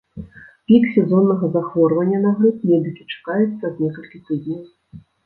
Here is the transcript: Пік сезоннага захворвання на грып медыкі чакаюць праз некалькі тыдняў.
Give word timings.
Пік 0.69 0.85
сезоннага 0.93 1.49
захворвання 1.55 2.21
на 2.23 2.31
грып 2.39 2.63
медыкі 2.71 3.05
чакаюць 3.17 3.57
праз 3.61 3.75
некалькі 3.85 4.23
тыдняў. 4.31 4.65